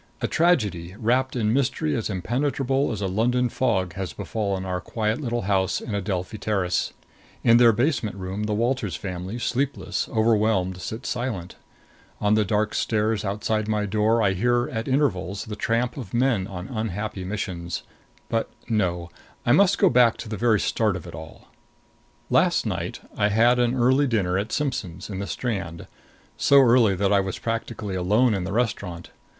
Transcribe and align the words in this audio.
A 0.19 0.27
tragedy, 0.27 0.95
wrapped 0.97 1.35
in 1.35 1.53
mystery 1.53 1.95
as 1.95 2.09
impenetrable 2.09 2.91
as 2.91 3.01
a 3.01 3.07
London 3.07 3.49
fog, 3.49 3.93
has 3.93 4.13
befallen 4.13 4.65
our 4.65 4.81
quiet 4.81 5.21
little 5.21 5.43
house 5.43 5.79
in 5.79 5.93
Adelphi 5.93 6.39
Terrace. 6.39 6.91
In 7.43 7.57
their 7.57 7.71
basement 7.71 8.15
room 8.15 8.45
the 8.45 8.55
Walters 8.55 8.95
family, 8.95 9.37
sleepless, 9.37 10.09
overwhelmed, 10.09 10.81
sit 10.81 11.05
silent; 11.05 11.55
on 12.19 12.33
the 12.33 12.43
dark 12.43 12.73
stairs 12.73 13.23
outside 13.23 13.67
my 13.67 13.85
door 13.85 14.23
I 14.23 14.33
hear 14.33 14.67
at 14.71 14.87
intervals 14.87 15.45
the 15.45 15.55
tramp 15.55 15.97
of 15.97 16.15
men 16.15 16.47
on 16.47 16.67
unhappy 16.69 17.23
missions 17.23 17.83
But 18.27 18.49
no; 18.67 19.11
I 19.45 19.51
must 19.51 19.77
go 19.77 19.87
back 19.87 20.17
to 20.17 20.29
the 20.29 20.35
very 20.35 20.59
start 20.59 20.95
of 20.95 21.05
it 21.05 21.13
all: 21.13 21.49
Last 22.31 22.65
night 22.65 23.01
I 23.15 23.29
had 23.29 23.59
an 23.59 23.75
early 23.75 24.07
dinner 24.07 24.35
at 24.39 24.51
Simpson's, 24.51 25.11
in 25.11 25.19
the 25.19 25.27
Strand 25.27 25.85
so 26.37 26.59
early 26.59 26.95
that 26.95 27.13
I 27.13 27.19
was 27.19 27.37
practically 27.37 27.93
alone 27.93 28.33
in 28.33 28.45
the 28.45 28.51
restaurant. 28.51 29.11